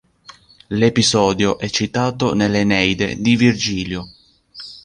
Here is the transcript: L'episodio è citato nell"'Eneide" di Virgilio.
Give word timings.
L'episodio 0.71 1.59
è 1.59 1.69
citato 1.69 2.33
nell"'Eneide" 2.33 3.21
di 3.21 3.35
Virgilio. 3.35 4.09